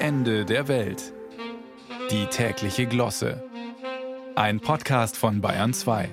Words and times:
Ende 0.00 0.44
der 0.44 0.68
Welt. 0.68 1.12
Die 2.12 2.26
tägliche 2.26 2.86
Glosse. 2.86 3.42
Ein 4.36 4.60
Podcast 4.60 5.16
von 5.16 5.40
Bayern 5.40 5.74
2. 5.74 6.08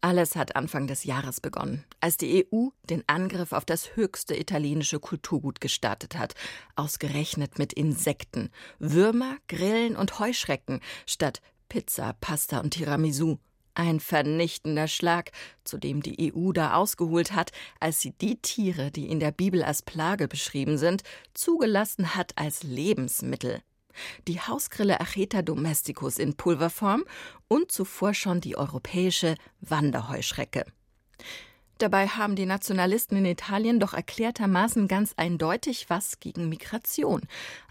Alles 0.00 0.34
hat 0.34 0.56
Anfang 0.56 0.88
des 0.88 1.04
Jahres 1.04 1.40
begonnen, 1.40 1.84
als 2.00 2.16
die 2.16 2.44
EU 2.52 2.70
den 2.90 3.04
Angriff 3.06 3.52
auf 3.52 3.64
das 3.64 3.94
höchste 3.94 4.36
italienische 4.36 4.98
Kulturgut 4.98 5.60
gestartet 5.60 6.18
hat, 6.18 6.34
ausgerechnet 6.74 7.56
mit 7.60 7.72
Insekten, 7.72 8.50
Würmer, 8.80 9.36
Grillen 9.46 9.94
und 9.94 10.18
Heuschrecken 10.18 10.80
statt 11.06 11.40
Pizza, 11.68 12.14
Pasta 12.20 12.58
und 12.58 12.70
Tiramisu. 12.70 13.38
Ein 13.78 14.00
vernichtender 14.00 14.88
Schlag, 14.88 15.30
zu 15.62 15.78
dem 15.78 16.02
die 16.02 16.34
EU 16.34 16.50
da 16.50 16.74
ausgeholt 16.74 17.30
hat, 17.30 17.52
als 17.78 18.00
sie 18.00 18.10
die 18.10 18.34
Tiere, 18.42 18.90
die 18.90 19.08
in 19.08 19.20
der 19.20 19.30
Bibel 19.30 19.62
als 19.62 19.82
Plage 19.82 20.26
beschrieben 20.26 20.78
sind, 20.78 21.04
zugelassen 21.32 22.16
hat 22.16 22.32
als 22.36 22.64
Lebensmittel. 22.64 23.62
Die 24.26 24.40
Hausgrille 24.40 25.00
Acheta 25.00 25.42
domesticus 25.42 26.18
in 26.18 26.34
Pulverform 26.34 27.04
und 27.46 27.70
zuvor 27.70 28.14
schon 28.14 28.40
die 28.40 28.56
europäische 28.56 29.36
Wanderheuschrecke. 29.60 30.64
Dabei 31.78 32.08
haben 32.08 32.34
die 32.34 32.46
Nationalisten 32.46 33.18
in 33.18 33.26
Italien 33.26 33.78
doch 33.78 33.94
erklärtermaßen 33.94 34.88
ganz 34.88 35.12
eindeutig 35.16 35.88
was 35.88 36.18
gegen 36.18 36.48
Migration. 36.48 37.20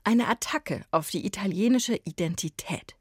Eine 0.06 0.30
Attacke 0.30 0.86
auf 0.92 1.10
die 1.10 1.26
italienische 1.26 2.00
Identität. 2.06 2.96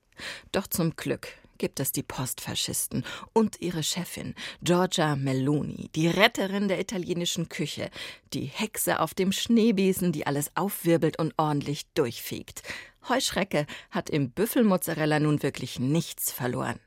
Doch 0.51 0.66
zum 0.66 0.97
Glück 0.97 1.29
gibt 1.59 1.80
es 1.80 1.92
die 1.92 2.02
Postfaschisten 2.02 3.05
und 3.33 3.60
ihre 3.60 3.83
Chefin 3.83 4.34
Giorgia 4.62 5.16
Meloni, 5.16 5.91
die 5.95 6.09
Retterin 6.09 6.69
der 6.69 6.80
italienischen 6.80 7.48
Küche, 7.48 7.91
die 8.32 8.45
Hexe 8.45 9.01
auf 9.01 9.15
dem 9.15 9.32
Schneebesen, 9.32 10.12
die 10.12 10.27
alles 10.27 10.51
aufwirbelt 10.55 11.19
und 11.19 11.34
ordentlich 11.37 11.87
durchfegt. 11.95 12.62
Heuschrecke 13.09 13.66
hat 13.91 14.10
im 14.10 14.30
Büffelmozzarella 14.30 15.21
nun 15.21 15.43
wirklich 15.43 15.79
nichts 15.79 16.32
verloren. 16.32 16.80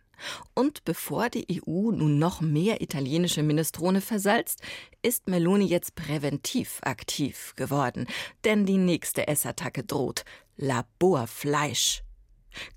Und 0.54 0.84
bevor 0.84 1.30
die 1.30 1.62
EU 1.66 1.92
nun 1.92 2.20
noch 2.20 2.42
mehr 2.42 2.82
italienische 2.82 3.44
Minestrone 3.44 4.02
versalzt, 4.02 4.62
ist 5.02 5.28
Meloni 5.30 5.66
jetzt 5.66 5.96
präventiv 5.96 6.80
aktiv 6.84 7.54
geworden. 7.56 8.08
Denn 8.44 8.66
die 8.66 8.78
nächste 8.78 9.28
Essattacke 9.28 9.84
droht. 9.84 10.26
Laborfleisch. 10.58 12.04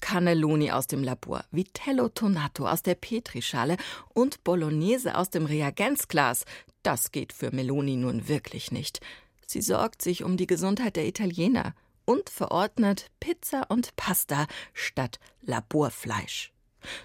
Cannelloni 0.01 0.71
aus 0.71 0.87
dem 0.87 1.03
Labor, 1.03 1.45
Vitello 1.51 2.09
Tonato 2.09 2.67
aus 2.67 2.83
der 2.83 2.95
Petrischale 2.95 3.77
und 4.15 4.45
Bolognese 4.45 5.17
aus 5.17 5.31
dem 5.31 5.47
Reagenzglas. 5.47 6.45
Das 6.83 7.13
geht 7.13 7.33
für 7.33 7.55
Meloni 7.55 7.97
nun 7.97 8.29
wirklich 8.29 8.73
nicht. 8.73 9.01
Sie 9.47 9.61
sorgt 9.61 10.03
sich 10.03 10.25
um 10.25 10.37
die 10.37 10.47
Gesundheit 10.47 10.97
der 10.97 11.07
Italiener 11.07 11.75
und 12.05 12.31
verordnet 12.31 13.11
Pizza 13.21 13.67
und 13.69 13.95
Pasta 13.97 14.47
statt 14.73 15.19
Laborfleisch. 15.43 16.53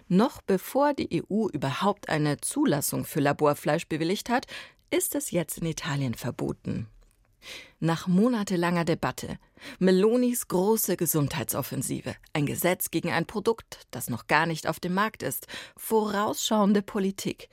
Noch 0.07 0.41
bevor 0.41 0.93
die 0.93 1.23
EU 1.23 1.47
überhaupt 1.49 2.09
eine 2.09 2.41
Zulassung 2.41 3.05
für 3.05 3.19
Laborfleisch 3.19 3.87
bewilligt 3.87 4.29
hat, 4.29 4.47
ist 4.89 5.15
es 5.15 5.31
jetzt 5.31 5.59
in 5.59 5.67
Italien 5.67 6.13
verboten. 6.13 6.87
Nach 7.79 8.07
monatelanger 8.07 8.85
Debatte, 8.85 9.37
Melonis 9.79 10.47
große 10.47 10.97
Gesundheitsoffensive, 10.97 12.15
ein 12.33 12.45
Gesetz 12.45 12.91
gegen 12.91 13.11
ein 13.11 13.25
Produkt, 13.25 13.87
das 13.91 14.09
noch 14.09 14.27
gar 14.27 14.45
nicht 14.45 14.67
auf 14.67 14.79
dem 14.79 14.93
Markt 14.93 15.23
ist, 15.23 15.47
vorausschauende 15.75 16.81
Politik, 16.81 17.49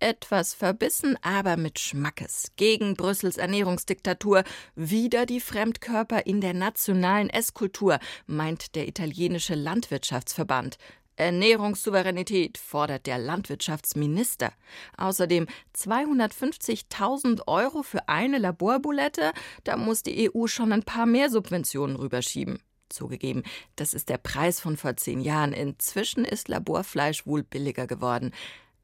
etwas 0.00 0.52
verbissen, 0.52 1.16
aber 1.22 1.56
mit 1.56 1.78
Schmackes. 1.78 2.52
Gegen 2.56 2.94
Brüssels 2.94 3.38
Ernährungsdiktatur. 3.38 4.44
Wieder 4.74 5.24
die 5.24 5.40
Fremdkörper 5.40 6.26
in 6.26 6.42
der 6.42 6.52
nationalen 6.52 7.30
Esskultur, 7.30 7.98
meint 8.26 8.74
der 8.74 8.86
italienische 8.86 9.54
Landwirtschaftsverband. 9.54 10.76
Ernährungssouveränität 11.16 12.58
fordert 12.58 13.06
der 13.06 13.18
Landwirtschaftsminister. 13.18 14.52
Außerdem 14.96 15.46
250.000 15.76 17.46
Euro 17.46 17.82
für 17.82 18.08
eine 18.08 18.38
Laborbulette, 18.38 19.32
da 19.64 19.76
muss 19.76 20.02
die 20.02 20.30
EU 20.34 20.46
schon 20.46 20.72
ein 20.72 20.82
paar 20.82 21.06
mehr 21.06 21.30
Subventionen 21.30 21.96
rüberschieben. 21.96 22.58
Zugegeben, 22.88 23.42
das 23.76 23.94
ist 23.94 24.08
der 24.08 24.18
Preis 24.18 24.60
von 24.60 24.76
vor 24.76 24.96
zehn 24.96 25.20
Jahren. 25.20 25.52
Inzwischen 25.52 26.24
ist 26.24 26.48
Laborfleisch 26.48 27.26
wohl 27.26 27.42
billiger 27.42 27.86
geworden 27.86 28.32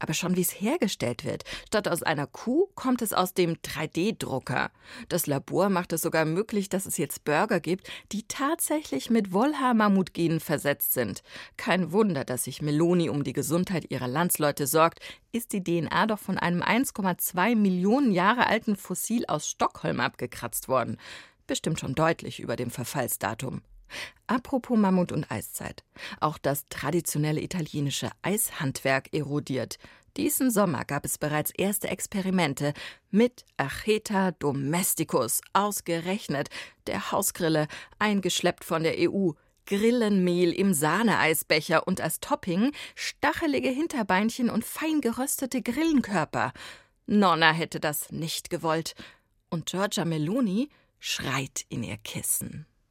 aber 0.01 0.13
schon 0.13 0.35
wie 0.35 0.41
es 0.41 0.59
hergestellt 0.59 1.23
wird. 1.23 1.43
Statt 1.67 1.87
aus 1.87 2.01
einer 2.01 2.25
Kuh 2.25 2.67
kommt 2.73 3.01
es 3.01 3.13
aus 3.13 3.33
dem 3.33 3.55
3D-Drucker. 3.55 4.71
Das 5.09 5.27
Labor 5.27 5.69
macht 5.69 5.93
es 5.93 6.01
sogar 6.01 6.25
möglich, 6.25 6.69
dass 6.69 6.85
es 6.85 6.97
jetzt 6.97 7.23
Burger 7.23 7.59
gibt, 7.59 7.87
die 8.11 8.23
tatsächlich 8.27 9.09
mit 9.09 9.31
Wollhaar-Mammutgenen 9.31 10.39
versetzt 10.39 10.93
sind. 10.93 11.21
Kein 11.55 11.91
Wunder, 11.91 12.25
dass 12.25 12.45
sich 12.45 12.61
Meloni 12.61 13.09
um 13.09 13.23
die 13.23 13.33
Gesundheit 13.33 13.91
ihrer 13.91 14.07
Landsleute 14.07 14.65
sorgt. 14.65 14.99
Ist 15.31 15.53
die 15.53 15.63
DNA 15.63 16.07
doch 16.07 16.19
von 16.19 16.37
einem 16.37 16.63
1,2 16.63 17.55
Millionen 17.55 18.11
Jahre 18.11 18.47
alten 18.47 18.75
Fossil 18.75 19.25
aus 19.27 19.47
Stockholm 19.47 19.99
abgekratzt 19.99 20.67
worden. 20.67 20.97
Bestimmt 21.45 21.79
schon 21.79 21.95
deutlich 21.95 22.39
über 22.39 22.55
dem 22.55 22.71
Verfallsdatum. 22.71 23.61
Apropos 24.27 24.77
Mammut 24.77 25.11
und 25.11 25.29
Eiszeit. 25.31 25.83
Auch 26.19 26.37
das 26.37 26.65
traditionelle 26.69 27.41
italienische 27.41 28.09
Eishandwerk 28.21 29.13
erodiert. 29.13 29.77
Diesen 30.17 30.51
Sommer 30.51 30.83
gab 30.83 31.05
es 31.05 31.17
bereits 31.17 31.51
erste 31.51 31.87
Experimente 31.87 32.73
mit 33.11 33.45
Acheta 33.57 34.31
domesticus, 34.31 35.39
ausgerechnet 35.53 36.49
der 36.87 37.11
Hausgrille, 37.11 37.67
eingeschleppt 37.97 38.65
von 38.65 38.83
der 38.83 38.95
EU. 38.97 39.31
Grillenmehl 39.67 40.51
im 40.51 40.73
Sahneeisbecher 40.73 41.87
und 41.87 42.01
als 42.01 42.19
Topping 42.19 42.73
stachelige 42.95 43.69
Hinterbeinchen 43.69 44.49
und 44.49 44.65
fein 44.65 44.99
geröstete 44.99 45.61
Grillenkörper. 45.61 46.51
Nonna 47.05 47.51
hätte 47.51 47.79
das 47.79 48.11
nicht 48.11 48.49
gewollt. 48.49 48.95
Und 49.49 49.67
Giorgia 49.67 50.03
Meloni 50.03 50.69
schreit 50.99 51.65
in 51.69 51.83
ihr 51.83 51.97
Kissen. 51.97 52.65